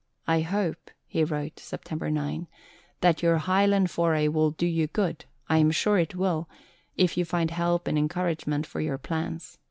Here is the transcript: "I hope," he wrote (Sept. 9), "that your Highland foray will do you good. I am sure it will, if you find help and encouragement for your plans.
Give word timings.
"I 0.25 0.39
hope," 0.39 0.89
he 1.05 1.23
wrote 1.23 1.57
(Sept. 1.57 2.11
9), 2.11 2.47
"that 3.01 3.21
your 3.21 3.37
Highland 3.37 3.91
foray 3.91 4.27
will 4.29 4.49
do 4.49 4.65
you 4.65 4.87
good. 4.87 5.25
I 5.47 5.59
am 5.59 5.69
sure 5.69 5.99
it 5.99 6.15
will, 6.15 6.49
if 6.97 7.17
you 7.17 7.23
find 7.23 7.51
help 7.51 7.87
and 7.87 7.99
encouragement 7.99 8.65
for 8.65 8.81
your 8.81 8.97
plans. 8.97 9.59